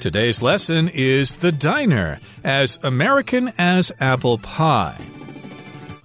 [0.00, 4.96] Today's lesson is The Diner, as American as apple pie.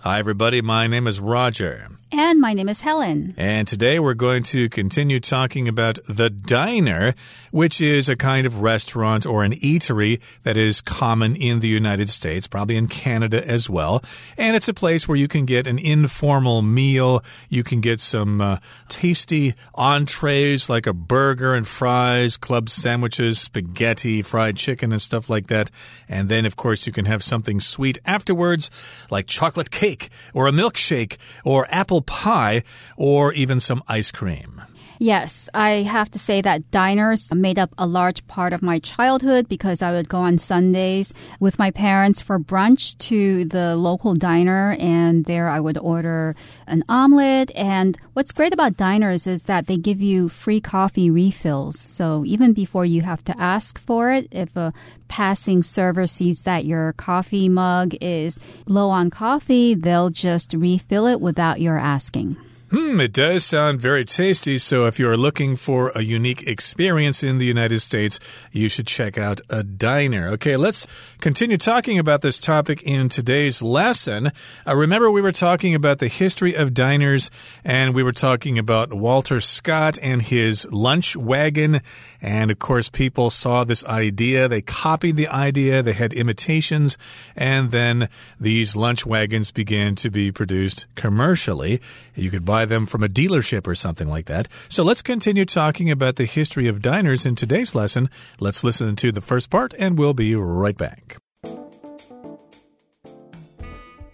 [0.01, 0.61] Hi, everybody.
[0.61, 1.94] My name is Roger.
[2.11, 3.33] And my name is Helen.
[3.35, 7.15] And today we're going to continue talking about the diner,
[7.51, 12.09] which is a kind of restaurant or an eatery that is common in the United
[12.09, 14.03] States, probably in Canada as well.
[14.38, 17.23] And it's a place where you can get an informal meal.
[17.49, 24.21] You can get some uh, tasty entrees like a burger and fries, club sandwiches, spaghetti,
[24.21, 25.72] fried chicken, and stuff like that.
[26.08, 28.69] And then, of course, you can have something sweet afterwards,
[29.09, 32.63] like chocolate cake or a milkshake or apple pie
[32.98, 34.62] or even some ice cream.
[34.99, 39.49] Yes, I have to say that diners made up a large part of my childhood
[39.49, 44.77] because I would go on Sundays with my parents for brunch to the local diner
[44.80, 47.52] and there I would order an omelet.
[47.55, 51.77] And what's great about diners is that they give you free coffee refills.
[51.77, 54.73] So even before you have to ask for it, if a
[55.09, 61.19] passing server sees that your coffee mug is low on coffee, they'll just refill it
[61.19, 62.38] without your asking.
[62.71, 64.58] Hmm, it does sound very tasty.
[64.58, 68.19] So, if you're looking for a unique experience in the United States,
[68.52, 70.30] you should check out a diner.
[70.30, 70.88] Okay, let's
[71.19, 74.31] continue talking about this topic in today's lesson.
[74.66, 77.30] Uh, remember, we were talking about the history of diners,
[77.63, 81.81] and we were talking about Walter Scott and his lunch wagon.
[82.26, 86.98] And of course, people saw this idea, they copied the idea, they had imitations,
[87.36, 88.09] and then
[88.40, 91.80] these lunch wagons began to be produced commercially.
[92.16, 94.48] You could buy them from a dealership or something like that.
[94.70, 98.09] So let's continue talking about the history of diners in today's lesson.
[98.40, 101.18] Let's listen to the first part and we'll be right back.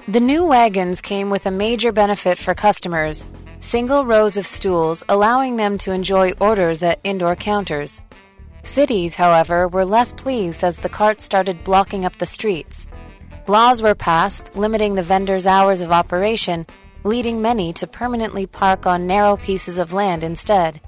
[0.09, 3.26] The new wagons came with a major benefit for customers
[3.61, 8.02] single rows of stools allowing them to enjoy orders at indoor counters.
[8.62, 12.86] Cities, however, were less pleased as the carts started blocking up the streets.
[13.47, 16.66] Laws were passed limiting the vendors' hours of operation
[17.05, 20.80] leading many to permanently park on narrow pieces of land instead.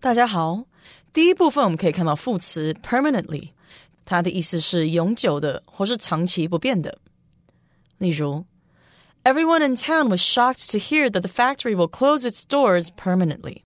[0.00, 0.64] 大家好，
[1.12, 3.50] 第一部分我们可以看到副词 permanently，
[4.06, 6.96] 它的意思是永久的或是长期不变的。
[7.98, 8.42] 例如
[9.24, 13.62] ，Everyone in town was shocked to hear that the factory will close its doors permanently。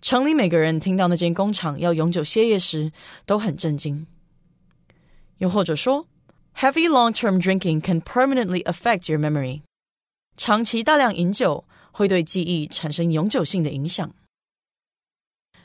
[0.00, 2.92] 城里每个人听到那间工厂要永久歇业时，
[3.24, 4.06] 都很震惊。
[5.38, 6.06] 又或者说
[6.56, 9.62] Heavy long-term drinking can permanently affect your memory.
[10.36, 14.14] 长期大量饮酒会对记忆产生永久性的影响。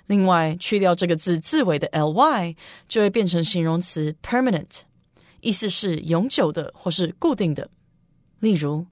[0.08, 2.56] 另外，去掉这个字字尾的 ly，
[2.88, 4.80] 就会变成形容词 permanent，
[5.42, 7.70] 意思是永久的或是固定的。
[8.44, 8.88] 例如，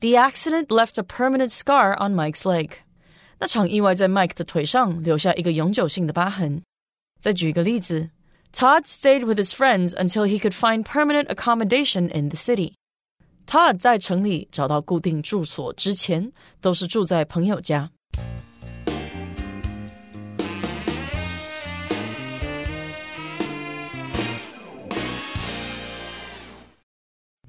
[0.00, 2.70] The accident left a permanent scar on Mike's leg。
[3.38, 6.62] 那场意外在 Mike 的腿上留下一个永久性的疤痕。
[7.20, 8.10] 再举一个例子。
[8.52, 12.74] Todd stayed with his friends until he could find permanent accommodation in the city.
[13.46, 17.92] Todd 在城里找到固定住所之前，都是住在朋友家。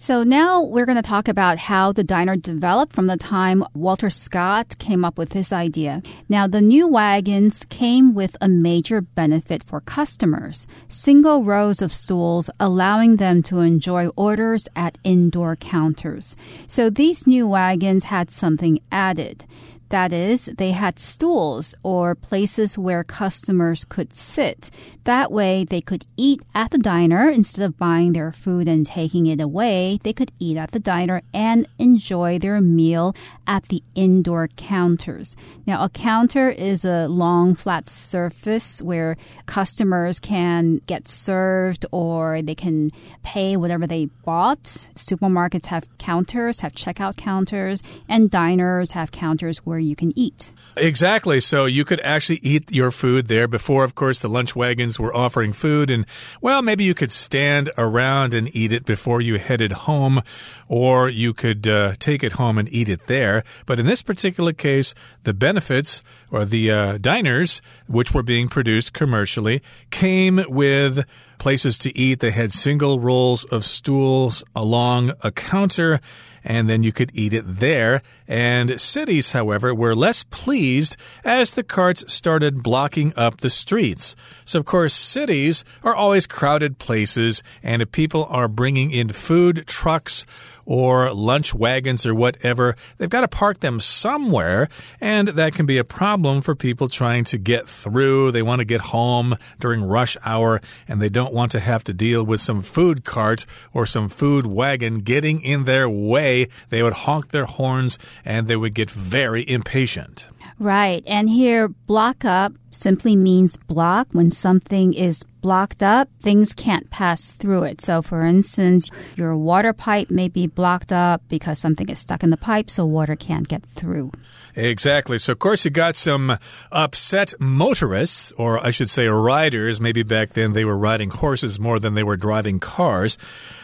[0.06, 4.08] So now we're going to talk about how the diner developed from the time Walter
[4.08, 6.00] Scott came up with this idea.
[6.28, 10.68] Now, the new wagons came with a major benefit for customers.
[10.88, 16.36] Single rows of stools allowing them to enjoy orders at indoor counters.
[16.68, 19.44] So these new wagons had something added.
[19.90, 24.70] That is, they had stools or places where customers could sit.
[25.04, 29.26] That way, they could eat at the diner instead of buying their food and taking
[29.26, 30.00] it away.
[30.02, 33.14] They could eat at the diner and enjoy their meal
[33.46, 35.36] at the indoor counters.
[35.66, 39.16] Now, a counter is a long, flat surface where
[39.46, 42.90] customers can get served or they can
[43.22, 44.64] pay whatever they bought.
[44.96, 50.54] Supermarkets have counters, have checkout counters, and diners have counters where where you can eat.
[50.78, 51.40] Exactly.
[51.40, 53.46] So you could actually eat your food there.
[53.46, 56.06] Before, of course, the lunch wagons were offering food, and
[56.40, 60.22] well, maybe you could stand around and eat it before you headed home,
[60.68, 63.42] or you could uh, take it home and eat it there.
[63.66, 68.92] But in this particular case, the benefits or the uh, diners, which were being produced
[68.92, 71.04] commercially, came with
[71.38, 72.20] places to eat.
[72.20, 76.00] They had single rolls of stools along a counter,
[76.44, 78.02] and then you could eat it there.
[78.28, 84.14] And cities, however, were less pleased as the carts started blocking up the streets.
[84.44, 89.64] So, of course, cities are always crowded places, and if people are bringing in food
[89.66, 90.24] trucks,
[90.66, 94.68] or lunch wagons or whatever, they've got to park them somewhere,
[95.00, 98.32] and that can be a problem for people trying to get through.
[98.32, 101.94] They want to get home during rush hour, and they don't want to have to
[101.94, 106.48] deal with some food cart or some food wagon getting in their way.
[106.68, 110.28] They would honk their horns and they would get very impatient.
[110.58, 111.02] Right.
[111.06, 114.08] And here, block up simply means block.
[114.12, 117.80] When something is blocked up, things can't pass through it.
[117.80, 122.30] So, for instance, your water pipe may be blocked up because something is stuck in
[122.30, 124.10] the pipe, so water can't get through.
[124.56, 125.20] Exactly.
[125.20, 126.36] So, of course, you got some
[126.72, 129.80] upset motorists, or I should say riders.
[129.80, 133.16] Maybe back then they were riding horses more than they were driving cars.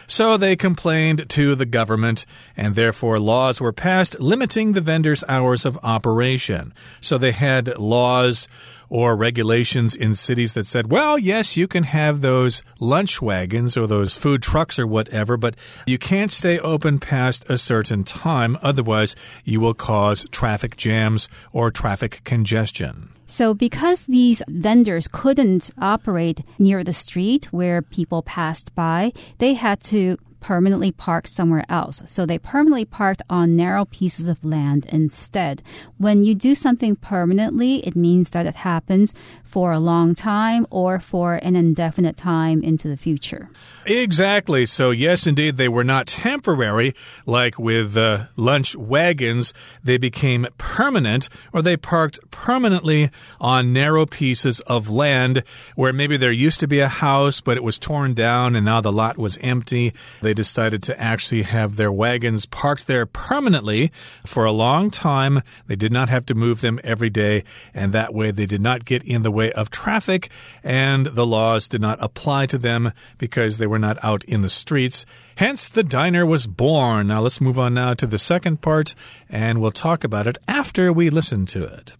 [0.07, 5.65] So they complained to the government, and therefore laws were passed limiting the vendors' hours
[5.65, 6.73] of operation.
[7.01, 8.47] So they had laws
[8.89, 13.87] or regulations in cities that said, well, yes, you can have those lunch wagons or
[13.87, 15.55] those food trucks or whatever, but
[15.87, 18.55] you can't stay open past a certain time.
[18.61, 23.09] Otherwise, you will cause traffic jams or traffic congestion.
[23.25, 29.81] So, because these vendors couldn't operate near the street where people passed by, they had
[29.93, 32.03] to permanently parked somewhere else.
[32.05, 35.63] So they permanently parked on narrow pieces of land instead.
[35.97, 40.99] When you do something permanently, it means that it happens for a long time or
[40.99, 43.49] for an indefinite time into the future.
[43.85, 44.65] Exactly.
[44.65, 46.93] So, yes, indeed, they were not temporary
[47.25, 49.53] like with uh, lunch wagons.
[49.81, 55.43] They became permanent or they parked permanently on narrow pieces of land
[55.75, 58.81] where maybe there used to be a house, but it was torn down and now
[58.81, 59.93] the lot was empty.
[60.21, 63.91] They decided to actually have their wagons parked there permanently
[64.25, 65.41] for a long time.
[65.67, 67.43] They did not have to move them every day,
[67.73, 70.29] and that way they did not get in the way of traffic,
[70.63, 74.49] and the laws did not apply to them because they were not out in the
[74.49, 75.05] streets.
[75.35, 77.07] Hence, the diner was born.
[77.07, 78.95] Now, let's move on now to the second part,
[79.29, 81.95] and we'll talk about it after we listen to it.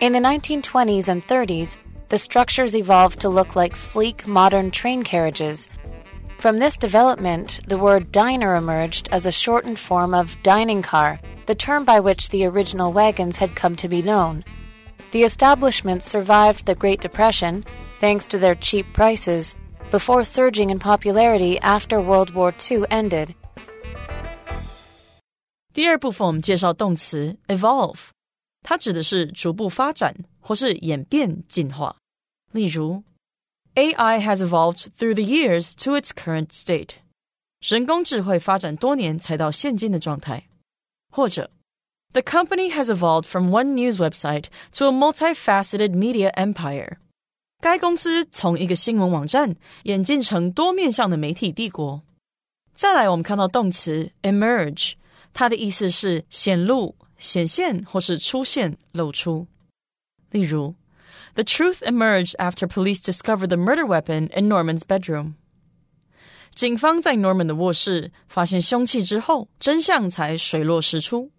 [0.00, 1.76] In the 1920s and 30s,
[2.09, 5.67] the structures evolved to look like sleek, modern train carriages.
[6.37, 11.55] From this development, the word diner emerged as a shortened form of dining car, the
[11.55, 14.43] term by which the original wagons had come to be known.
[15.11, 17.63] The establishments survived the Great Depression
[17.99, 19.55] thanks to their cheap prices
[19.89, 23.35] before surging in popularity after World War II ended.
[25.73, 28.09] 第二部分我们介绍动词 evolve，
[28.61, 31.95] 它指的是逐步发展或是演变进化。
[32.51, 33.03] 例如，
[33.75, 36.95] AI has evolved through the years to its current state。
[37.59, 40.47] 人工智慧发展多年才到现今的状态。
[41.11, 41.49] 或者，
[42.11, 44.45] The company has evolved from one news website
[44.77, 46.97] to a multifaceted media empire。
[47.61, 52.03] 该公司从一个新闻网站演进成多面向的媒体帝国。
[52.75, 54.93] 再来，我们看到动词 emerge，
[55.33, 59.47] 它的意思是显露、 显现或是出现、露出。
[60.31, 60.75] 例如，
[61.35, 65.33] The truth emerged after police discovered the murder weapon in Norman's bedroom。
[66.53, 71.31] 警方在 Norman 的卧室发现凶器之后，真相才水落石出。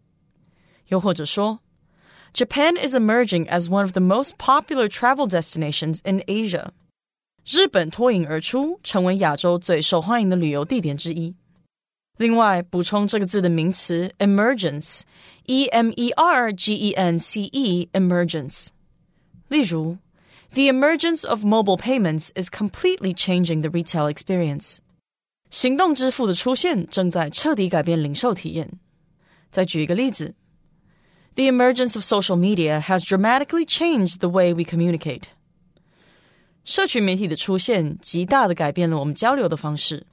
[0.88, 1.60] 又或者说，
[2.32, 6.70] Japan is emerging as one of the most popular travel destinations in Asia。
[7.46, 11.36] 日本脱颖而出，成为亚洲最受欢迎的旅游地点之一。
[12.18, 18.68] 另外，补充这个字的名词 emergence，e m e r g e n c e，emergence。
[19.48, 19.98] 例如，
[20.52, 24.78] The emergence of mobile payments is completely changing the retail experience。
[25.50, 28.78] 行动支付的出现正在彻底改变零售体验。
[29.50, 30.34] 再举一个例子，
[31.34, 35.24] The emergence of social media has dramatically changed the way we communicate。
[36.64, 40.06] 社群媒体的出现极大的改变了我们交流的方式。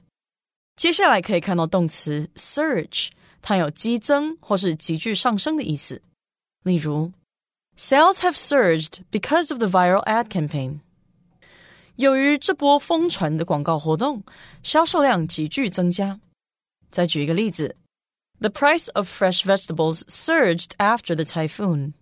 [0.77, 3.09] 接下来可以看到动词 surge，
[3.41, 6.03] 它有激增或是急剧上升的意思。
[6.63, 7.11] 例如
[7.75, 10.81] ，Sales have surged because of the viral ad campaign。
[11.95, 14.23] 由于这波疯传的广告活动，
[14.61, 16.19] 销售量急剧增加。
[16.91, 17.75] 再举一个例子
[18.39, 21.93] ，The price of fresh vegetables surged after the typhoon。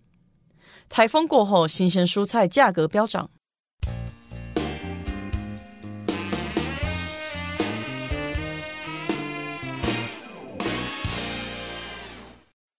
[0.90, 3.30] 台风过后，新鲜蔬菜价格飙涨。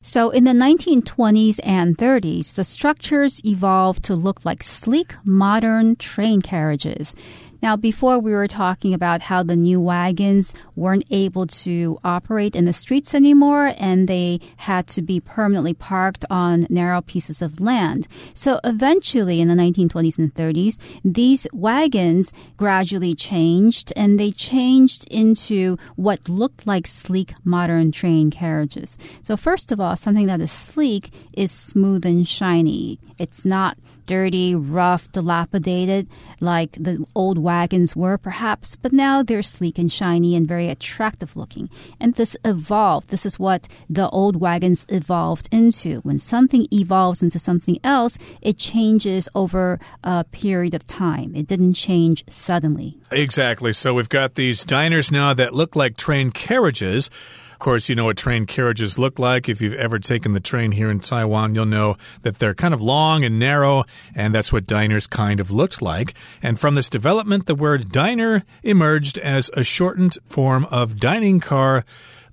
[0.07, 6.41] So in the 1920s and 30s, the structures evolved to look like sleek, modern train
[6.41, 7.13] carriages.
[7.61, 12.65] Now, before we were talking about how the new wagons weren't able to operate in
[12.65, 18.07] the streets anymore and they had to be permanently parked on narrow pieces of land.
[18.33, 25.77] So eventually in the 1920s and 30s, these wagons gradually changed and they changed into
[25.95, 28.97] what looked like sleek modern train carriages.
[29.23, 32.99] So first of all, something that is sleek is smooth and shiny.
[33.17, 36.07] It's not dirty, rough, dilapidated
[36.39, 41.37] like the old wagons were, perhaps, but now they're sleek and shiny and very attractive
[41.37, 41.69] looking.
[41.99, 43.07] And this evolved.
[43.09, 46.01] This is what the old wagons evolved into.
[46.01, 51.29] When something evolves into something else, it changes over a period of time.
[51.35, 52.97] It didn't change suddenly.
[53.11, 53.71] Exactly.
[53.71, 57.09] So we've got these diners now that look like train carriages.
[57.57, 59.49] Of course, you know what train carriages look like.
[59.49, 62.83] If you've ever taken the train here in Taiwan, you'll know that they're kind of
[62.83, 63.83] long and narrow,
[64.13, 66.13] and that's what diners kind of looked like.
[66.43, 71.83] And from this development, the word diner emerged as a shortened form of dining car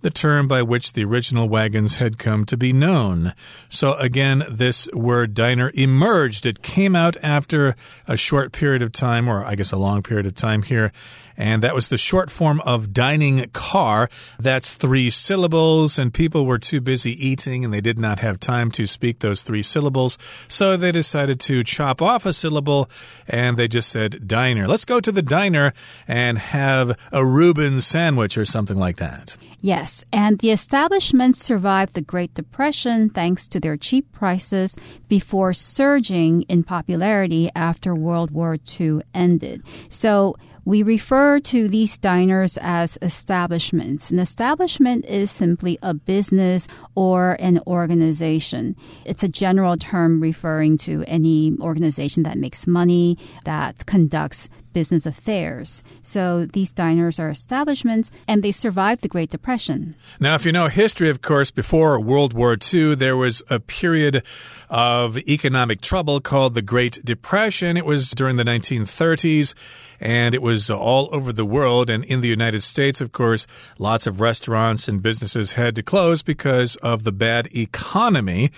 [0.04, 3.32] the term by which the original wagons had come to be known.
[3.70, 6.44] So again, this word diner emerged.
[6.44, 7.74] It came out after
[8.06, 10.92] a short period of time, or I guess a long period of time here.
[11.36, 14.08] And that was the short form of dining car.
[14.38, 18.70] That's three syllables, and people were too busy eating and they did not have time
[18.72, 20.18] to speak those three syllables.
[20.48, 22.88] So they decided to chop off a syllable
[23.28, 24.66] and they just said diner.
[24.66, 25.72] Let's go to the diner
[26.06, 29.36] and have a Reuben sandwich or something like that.
[29.64, 34.76] Yes, and the establishment survived the Great Depression thanks to their cheap prices
[35.08, 39.62] before surging in popularity after World War II ended.
[39.88, 44.10] So we refer to these diners as establishments.
[44.10, 48.76] An establishment is simply a business or an organization.
[49.04, 55.82] It's a general term referring to any organization that makes money, that conducts business affairs.
[56.02, 59.94] So these diners are establishments and they survived the Great Depression.
[60.20, 64.22] Now, if you know history, of course, before World War II, there was a period
[64.68, 67.78] of economic trouble called the Great Depression.
[67.78, 69.54] It was during the 1930s
[70.00, 71.88] and it was all over the world.
[71.88, 73.46] And in the United States, of course,
[73.78, 78.50] lots of restaurants and businesses had to close because of the bad economy.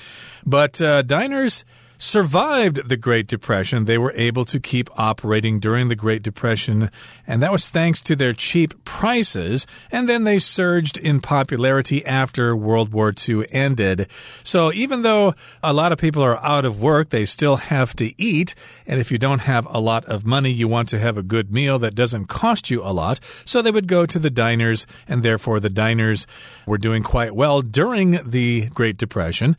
[0.45, 1.65] But uh, diners
[1.99, 3.85] survived the Great Depression.
[3.85, 6.91] They were able to keep operating during the Great Depression,
[7.26, 9.67] and that was thanks to their cheap prices.
[9.91, 14.09] And then they surged in popularity after World War II ended.
[14.43, 18.12] So even though a lot of people are out of work, they still have to
[18.21, 18.55] eat.
[18.87, 21.53] And if you don't have a lot of money, you want to have a good
[21.53, 23.21] meal that doesn't cost you a lot.
[23.45, 26.26] So they would go to the diners, and therefore the diners
[26.67, 29.57] were doing quite well during the Great Depression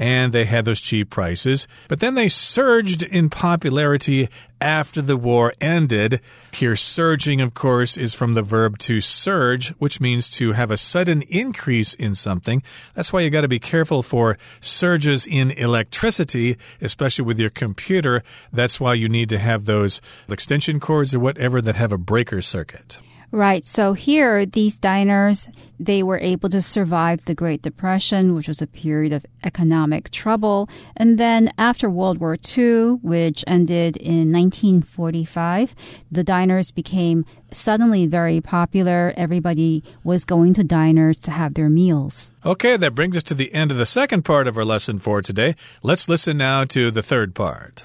[0.00, 1.68] and they had those cheap prices.
[1.86, 6.22] But then they surged in popularity after the war ended.
[6.52, 10.78] Here, surging, of course, is from the verb to surge, which means to have a
[10.78, 12.62] sudden increase in something.
[12.94, 18.22] That's why you got to be careful for surges in electricity, especially with your computer.
[18.54, 22.40] That's why you need to have those extension cords or whatever that have a breaker
[22.40, 23.00] circuit.
[23.32, 23.64] Right.
[23.64, 28.66] So here, these diners, they were able to survive the Great Depression, which was a
[28.66, 30.68] period of economic trouble.
[30.96, 35.76] And then after World War II, which ended in 1945,
[36.10, 39.14] the diners became suddenly very popular.
[39.16, 42.32] Everybody was going to diners to have their meals.
[42.44, 45.22] Okay, that brings us to the end of the second part of our lesson for
[45.22, 45.54] today.
[45.84, 47.84] Let's listen now to the third part.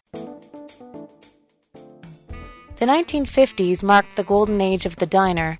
[2.85, 5.59] The 1950s marked the golden age of the diner.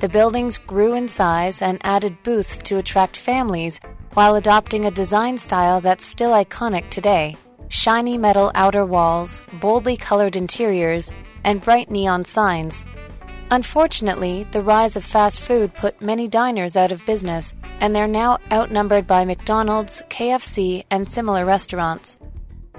[0.00, 3.80] The buildings grew in size and added booths to attract families
[4.14, 7.36] while adopting a design style that's still iconic today
[7.68, 11.12] shiny metal outer walls, boldly colored interiors,
[11.44, 12.86] and bright neon signs.
[13.50, 18.38] Unfortunately, the rise of fast food put many diners out of business, and they're now
[18.50, 22.18] outnumbered by McDonald's, KFC, and similar restaurants.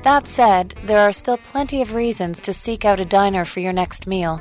[0.05, 3.75] That said, there are still plenty of reasons to seek out a diner for your
[3.75, 4.41] next meal.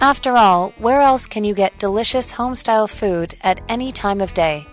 [0.00, 4.66] After all, where else can you get delicious home-style food at any time of day?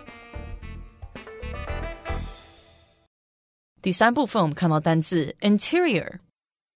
[3.80, 6.18] 第三部分我们看到单字 interior，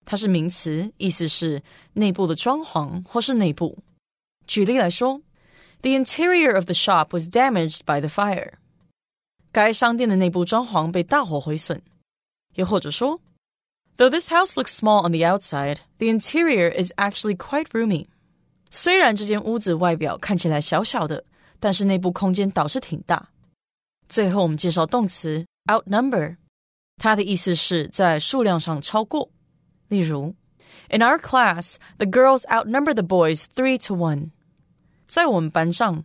[0.06, 1.62] 它是名词，意思是
[1.92, 3.78] 内部的装潢或是内部。
[4.46, 5.20] 举例来说，
[5.82, 8.54] The interior of the shop was damaged by the fire。
[9.52, 11.82] 该商店的内部装潢被大火毁损。
[12.54, 13.20] 又或者说
[13.98, 18.08] Though this house looks small on the outside, the interior is actually quite roomy.
[18.70, 21.24] 虽然这间屋子外表看起来小小的，
[21.60, 23.30] 但是内部空间倒是挺大。
[24.08, 26.36] 最后，我们介绍动词 outnumber，
[26.96, 29.30] 它的意思是在数量上超过。
[29.88, 30.34] 例如
[30.90, 34.30] In our class, the girls outnumber the boys three to one.
[35.06, 36.04] 在我们班上，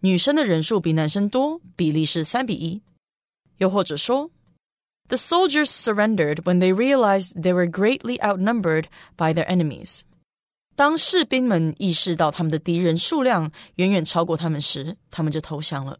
[0.00, 2.82] 女生的人数比男生多，比例是三比一。
[3.58, 4.30] 又或者说
[5.10, 10.02] ，The soldiers surrendered when they realized they were greatly outnumbered by their enemies.
[10.74, 15.98] 当士兵们意识到他们的敌人数量远远超过他们时，他们就投降了。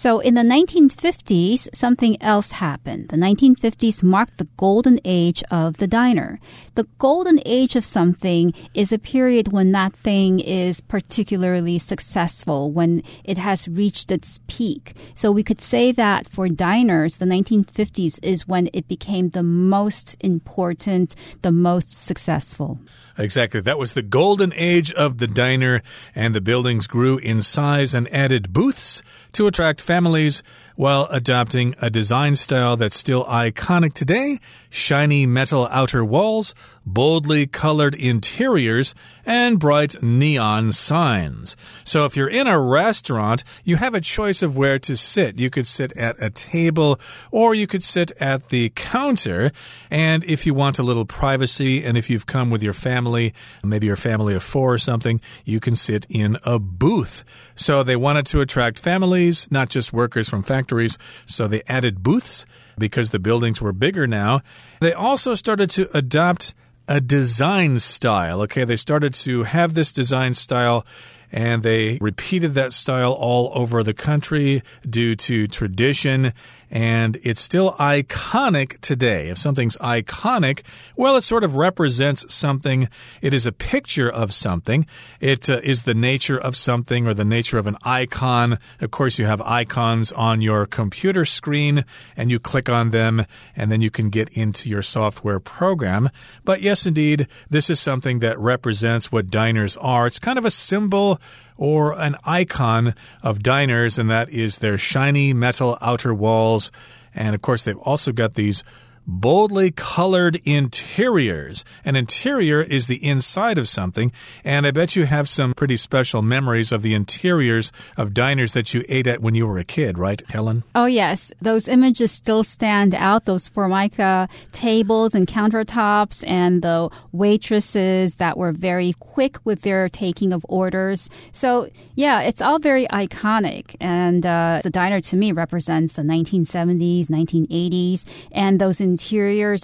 [0.00, 3.10] So in the 1950s, something else happened.
[3.10, 6.40] The 1950s marked the golden age of the diner.
[6.74, 13.02] The golden age of something is a period when that thing is particularly successful, when
[13.24, 14.96] it has reached its peak.
[15.14, 20.16] So we could say that for diners, the 1950s is when it became the most
[20.20, 22.80] important, the most successful.
[23.18, 23.60] Exactly.
[23.60, 25.82] That was the golden age of the diner,
[26.14, 29.02] and the buildings grew in size and added booths
[29.32, 30.44] to attract families
[30.76, 34.38] while adopting a design style that's still iconic today.
[34.70, 36.54] Shiny metal outer walls,
[36.92, 38.94] boldly colored interiors,
[39.30, 41.56] and bright neon signs.
[41.84, 45.38] So if you're in a restaurant, you have a choice of where to sit.
[45.38, 46.98] You could sit at a table
[47.30, 49.52] or you could sit at the counter.
[49.90, 53.32] And if you want a little privacy and if you've come with your family,
[53.62, 57.22] maybe your family of four or something, you can sit in a booth.
[57.54, 60.98] So they wanted to attract families, not just workers from factories.
[61.26, 62.46] So they added booths
[62.78, 64.40] because the buildings were bigger now.
[64.80, 66.54] They also started to adopt
[66.90, 68.42] a design style.
[68.42, 70.84] Okay, they started to have this design style
[71.30, 76.32] and they repeated that style all over the country due to tradition
[76.70, 79.28] and it's still iconic today.
[79.28, 80.62] If something's iconic,
[80.96, 82.88] well, it sort of represents something.
[83.20, 84.86] It is a picture of something.
[85.18, 88.58] It uh, is the nature of something or the nature of an icon.
[88.80, 91.84] Of course, you have icons on your computer screen
[92.16, 93.24] and you click on them
[93.56, 96.08] and then you can get into your software program.
[96.44, 100.06] But yes, indeed, this is something that represents what diners are.
[100.06, 101.20] It's kind of a symbol
[101.60, 106.72] or an icon of diners, and that is their shiny metal outer walls.
[107.14, 108.64] And of course, they've also got these
[109.06, 111.64] boldly colored interiors.
[111.84, 114.12] An interior is the inside of something,
[114.44, 118.72] and I bet you have some pretty special memories of the interiors of diners that
[118.72, 120.62] you ate at when you were a kid, right, Helen?
[120.74, 121.32] Oh, yes.
[121.42, 128.52] Those images still stand out, those formica tables and countertops, and the waitresses that were
[128.52, 131.10] very quick with their taking of orders.
[131.32, 133.74] So, yeah, it's all very iconic.
[133.80, 138.99] And uh, the diner to me represents the 1970s, 1980s, and those interiors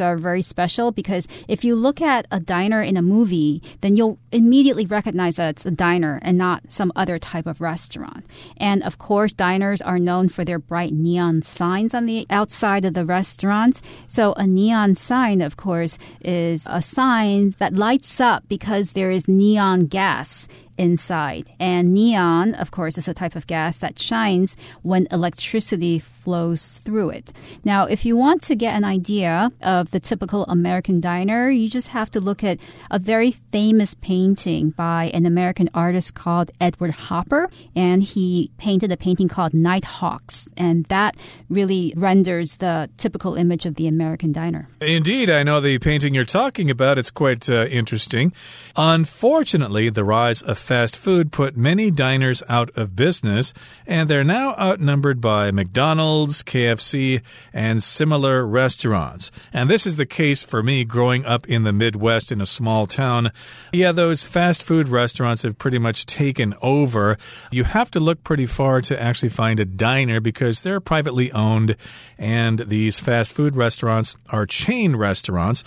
[0.01, 4.19] are very special because if you look at a diner in a movie, then you'll
[4.33, 8.27] immediately recognize that it's a diner and not some other type of restaurant.
[8.57, 12.95] And of course, diners are known for their bright neon signs on the outside of
[12.95, 13.83] the restaurants.
[14.09, 19.29] So a neon sign, of course, is a sign that lights up because there is
[19.29, 21.51] neon gas inside.
[21.59, 27.11] And neon, of course, is a type of gas that shines when electricity flows through
[27.11, 27.33] it.
[27.65, 31.89] Now, if you want to get an idea of the typical American diner, you just
[31.89, 32.59] have to look at
[32.91, 37.49] a very famous painting by an American artist called Edward Hopper.
[37.77, 40.49] And he painted a painting called Nighthawks.
[40.57, 41.17] And that
[41.49, 44.69] really renders the typical image of the American diner.
[44.81, 46.99] Indeed, I know the painting you're talking about.
[46.99, 48.33] It's quite uh, interesting.
[48.75, 53.55] Unfortunately, the rise of fast food put many diners out of business,
[53.87, 59.31] and they're now outnumbered by McDonald's, KFC, and similar restaurants.
[59.53, 62.89] And this is the case for me growing up in the Midwest in a small
[62.89, 63.31] town.
[63.73, 67.17] Yeah, those fast food restaurants have pretty much taken over.
[67.53, 71.77] You have to look pretty far to actually find a diner because they're privately owned,
[72.19, 75.63] and these fast food restaurants are chain restaurants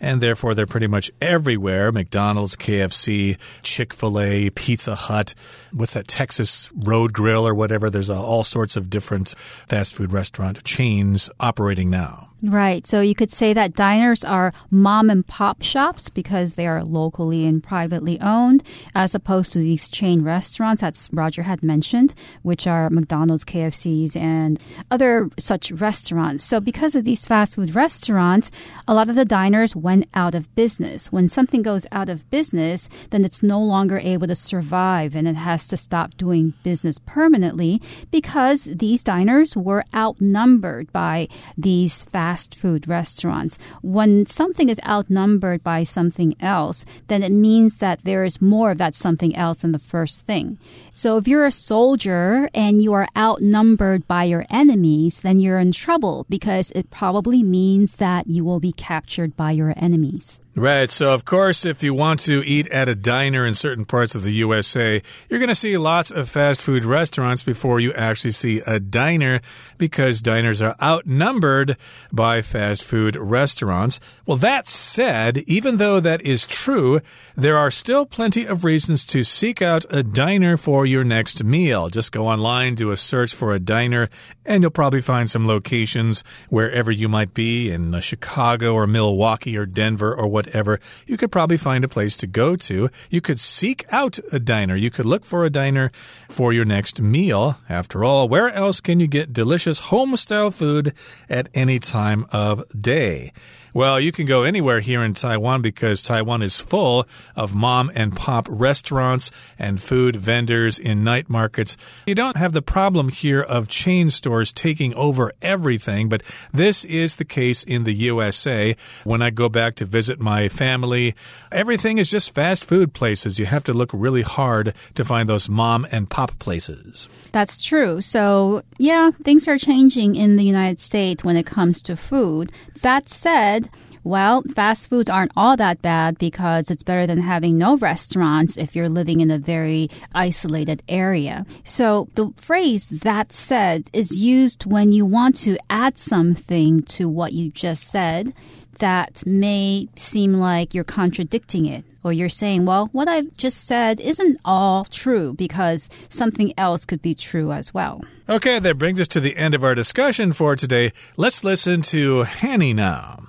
[0.00, 5.34] and therefore they're pretty much everywhere McDonald's, KFC, Chick fil A, Pizza Hut,
[5.72, 7.90] what's that, Texas Road Grill or whatever.
[7.90, 12.30] There's all sorts of different fast food restaurant chains operating now.
[12.46, 12.86] Right.
[12.86, 17.46] So you could say that diners are mom and pop shops because they are locally
[17.46, 18.62] and privately owned,
[18.94, 24.62] as opposed to these chain restaurants that Roger had mentioned, which are McDonald's, KFC's, and
[24.90, 26.44] other such restaurants.
[26.44, 28.50] So because of these fast food restaurants,
[28.86, 31.10] a lot of the diners went out of business.
[31.10, 35.36] When something goes out of business, then it's no longer able to survive and it
[35.36, 37.80] has to stop doing business permanently
[38.10, 41.26] because these diners were outnumbered by
[41.56, 43.56] these fast fast food restaurants.
[43.80, 48.78] When something is outnumbered by something else, then it means that there is more of
[48.78, 50.58] that something else than the first thing.
[50.96, 55.72] So if you're a soldier and you are outnumbered by your enemies, then you're in
[55.72, 60.40] trouble because it probably means that you will be captured by your enemies.
[60.56, 60.88] Right.
[60.88, 64.22] So, of course, if you want to eat at a diner in certain parts of
[64.22, 68.62] the USA, you're going to see lots of fast food restaurants before you actually see
[68.64, 69.40] a diner
[69.78, 71.76] because diners are outnumbered
[72.12, 73.98] by fast food restaurants.
[74.26, 77.00] Well, that said, even though that is true,
[77.34, 81.88] there are still plenty of reasons to seek out a diner for your next meal.
[81.88, 84.08] Just go online, do a search for a diner,
[84.44, 89.56] and you'll probably find some locations wherever you might be in uh, Chicago or Milwaukee
[89.56, 92.90] or Denver or whatever, you could probably find a place to go to.
[93.10, 94.76] You could seek out a diner.
[94.76, 95.90] You could look for a diner
[96.28, 97.58] for your next meal.
[97.68, 100.92] After all, where else can you get delicious home style food
[101.28, 103.32] at any time of day?
[103.74, 108.14] Well, you can go anywhere here in Taiwan because Taiwan is full of mom and
[108.14, 111.76] pop restaurants and food vendors in night markets.
[112.06, 117.16] You don't have the problem here of chain stores taking over everything, but this is
[117.16, 118.76] the case in the USA.
[119.02, 121.16] When I go back to visit my family,
[121.50, 123.40] everything is just fast food places.
[123.40, 127.08] You have to look really hard to find those mom and pop places.
[127.32, 128.00] That's true.
[128.00, 132.52] So, yeah, things are changing in the United States when it comes to food.
[132.82, 133.63] That said,
[134.04, 138.76] well, fast foods aren't all that bad because it's better than having no restaurants if
[138.76, 141.46] you're living in a very isolated area.
[141.64, 147.32] So the phrase that said is used when you want to add something to what
[147.32, 148.34] you just said
[148.78, 154.00] that may seem like you're contradicting it or you're saying, well, what I've just said
[154.00, 158.04] isn't all true because something else could be true as well.
[158.28, 160.92] Okay, that brings us to the end of our discussion for today.
[161.16, 163.24] Let's listen to Hanny now.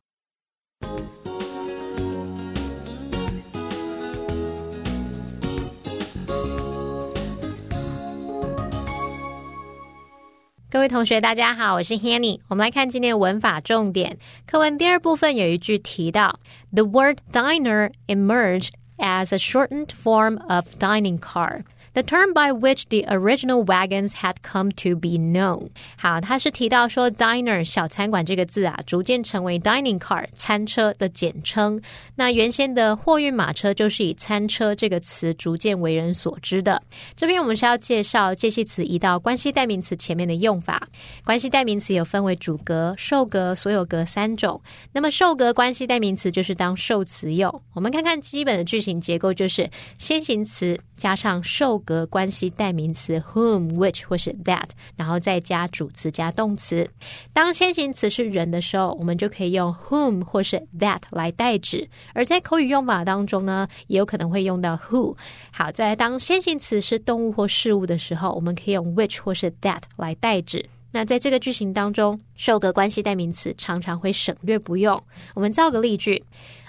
[10.74, 12.38] 各位同学，大家好，我是 Hanny。
[12.46, 14.18] 我们来看今天的文法重点。
[14.46, 16.38] 课文第二部分有一句提到，
[16.72, 21.64] The word diner emerged as a shortened form of dining car。
[21.95, 25.69] The term by which the original wagons had come to be known。
[25.97, 31.81] 好，他是提到说 diner 小餐馆这个字啊，逐渐成为 dining car 餐车的简称。
[32.13, 36.81] 那原先的货运马车就是以餐车这个词逐渐为人所知的。
[37.15, 40.85] 这边我们是要介绍介系词移到关系代名词前面的用法。
[41.23, 44.61] 关系代名词有分为主格、受格、所有格三种。
[44.91, 47.61] 那么受格关系代名词就是当受词用。
[47.73, 51.81] 我们看看基本的句型结构，就是先行词加上受。
[51.85, 54.67] 个关系代名词 whom、which 或是 that，
[54.97, 56.85] 然后再加主词加动词。
[57.31, 65.15] 当先行词是人的时候，我们就可以用 whom 或是 that 来代指；而在口语用法当中呢，也有可能会用到 who。
[65.51, 70.67] 好，在当先行词是动物或事物的时候，我们可以用 which 或是 that 来代指。
[70.91, 75.03] 那在这个句型当中，受格关系代名词常常会省略不用。
[75.33, 76.23] 我们造个例句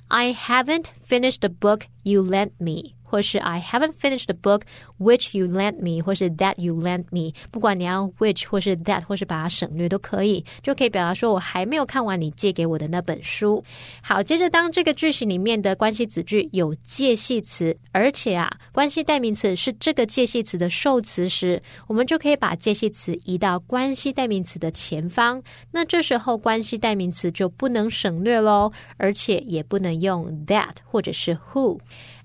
[0.09, 2.96] ：I haven't finished the book you lent me。
[3.07, 4.62] 或是 I haven't finished the book
[4.99, 13.62] which you lent me，或是 that you lent me，不管你要 which 或是 that，或是把它省略都可以，就可以表达说我还没有看完你借给我的那本书。
[14.03, 25.42] 好，接着当这个句型里面的关系子句有介系词，而且啊关系代名词是这个介系词的受词时，我们就可以把介系词移到关系代名词的前方。
[25.71, 31.79] 那这时候关系代名词就不能省略喽，而且也不能用 that 或者是 who。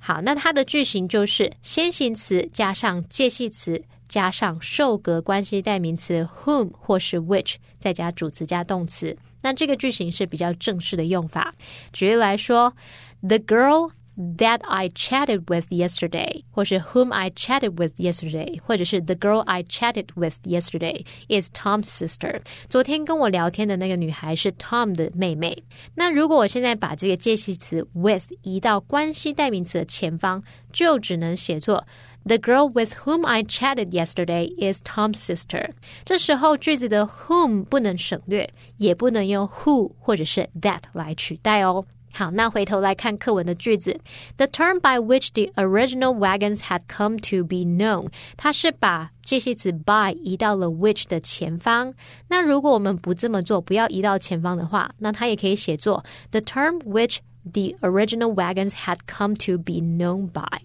[0.04, 9.16] 好，那它的句型就是先行词加上介系词加上受格关系代名词 whom 或是 which，再加主词加动词。
[9.44, 11.54] 那这个句型是比较正式的用法。
[11.94, 12.74] 举例来说
[13.22, 13.92] ，The girl。
[14.39, 21.05] that I chatted with yesterday，或是 whom I chatted with yesterday，或者是 the girl I chatted with yesterday
[21.29, 22.41] is Tom's sister。
[22.71, 25.63] 昨天跟我聊天的那个女孩是 Tom 的妹妹。
[25.95, 30.43] 那如果我现在把这个介系词 with 移到关系代名词的前方，
[30.73, 31.87] 就只能写作
[32.25, 35.71] The girl with whom I chatted yesterday is Tom's sister。
[36.05, 41.85] 这时候句子的 whom 不能省略，也不能用 who 或者是 that 来取代哦。
[42.14, 44.00] 好，那回头来看课文的句子
[44.38, 51.94] ，the term by which the original wagons had come to be known，它是把介系词 by 移到了 which 的前方。
[52.28, 60.60] 那如果我们不这么做，不要移到前方的话，那它也可以写作 the term which the original wagons had come to be known by。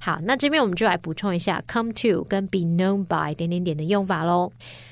[0.00, 4.50] 好，那这边我们就来补充一下 come to 跟 be known by 点点点的用法喽。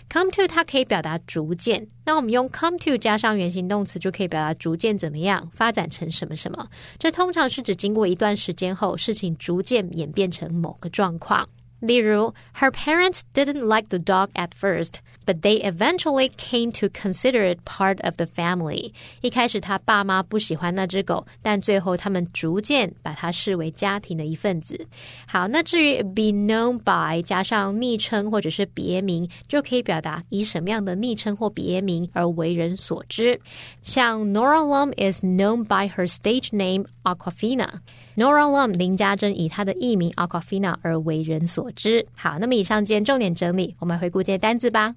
[0.09, 6.69] Come to 它可以表达逐渐，那我们用 come to 加上原形动词就可以表达逐渐怎么样发展成什么什么。
[6.99, 11.49] 这通常是指经过一段时间后，事情逐渐演变成某个状况。
[11.81, 14.95] 例如，Her parents didn't like the dog at first。
[15.25, 18.93] but they eventually came to consider it part of the family。
[19.21, 24.87] 一开始他爸妈不喜欢那只狗，但最后他们逐渐把它视为家庭的一份子。
[25.27, 33.41] 好，那至于 be known by 加上昵称或者是别名，就可以表达以什么样的昵称或别名而为人所知。
[33.83, 37.69] 像 Nora Lum is known by her stage name Awkwafina.
[38.17, 42.07] Nora Lum 林家珍以她的艺名 Awkwafina 而为人所知。
[42.15, 44.95] 好，那么以上今天重点整理，我们回顾这些单字吧。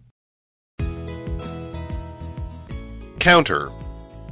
[3.27, 3.73] Counter.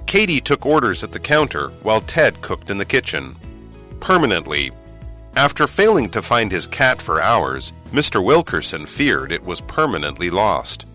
[0.05, 3.35] Katie took orders at the counter while Ted cooked in the kitchen.
[3.99, 4.71] Permanently.
[5.35, 8.23] After failing to find his cat for hours, Mr.
[8.23, 10.87] Wilkerson feared it was permanently lost.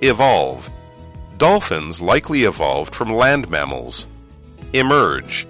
[0.00, 0.70] Evolve.
[1.38, 4.06] Dolphins likely evolved from land mammals.
[4.72, 5.44] Emerge.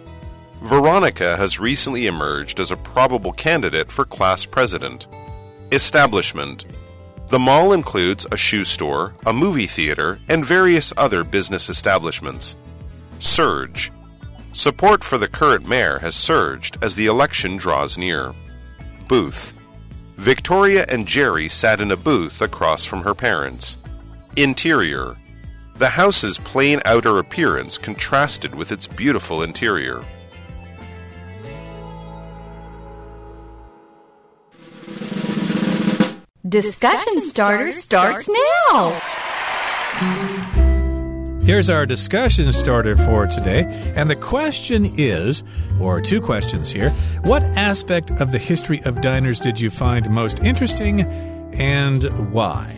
[0.62, 5.06] Veronica has recently emerged as a probable candidate for class president.
[5.70, 6.64] Establishment.
[7.30, 12.56] The mall includes a shoe store, a movie theater, and various other business establishments.
[13.20, 13.92] Surge.
[14.50, 18.34] Support for the current mayor has surged as the election draws near.
[19.06, 19.52] Booth.
[20.16, 23.78] Victoria and Jerry sat in a booth across from her parents.
[24.36, 25.16] Interior.
[25.76, 30.04] The house's plain outer appearance contrasted with its beautiful interior.
[36.50, 39.00] Discussion starter starts now.
[41.44, 43.66] Here's our discussion starter for today.
[43.94, 45.44] And the question is,
[45.80, 46.90] or two questions here
[47.22, 51.02] what aspect of the history of diners did you find most interesting
[51.52, 52.76] and why?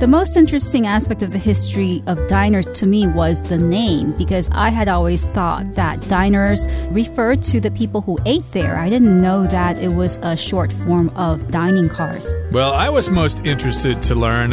[0.00, 4.48] The most interesting aspect of the history of diners to me was the name because
[4.50, 8.78] I had always thought that diners referred to the people who ate there.
[8.78, 12.26] I didn't know that it was a short form of dining cars.
[12.50, 14.52] Well, I was most interested to learn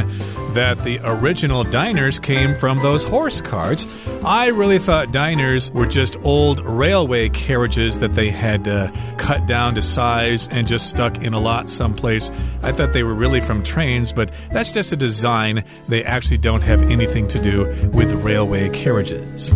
[0.54, 3.88] that the original diners came from those horse carts.
[4.24, 9.76] I really thought diners were just old railway carriages that they had uh, cut down
[9.76, 12.32] to size and just stuck in a lot someplace.
[12.64, 15.64] I thought they were really from trains, but that's just a design.
[15.88, 19.52] They actually don't have anything to do with railway carriages.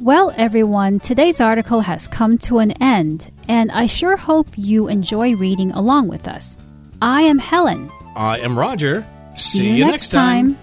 [0.00, 5.34] Well, everyone, today's article has come to an end, and I sure hope you enjoy
[5.34, 6.56] reading along with us.
[7.02, 7.90] I am Helen.
[8.14, 9.04] I am Roger.
[9.34, 10.56] See, you, next time.